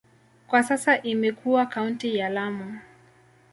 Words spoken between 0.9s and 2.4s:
imekuwa kaunti ya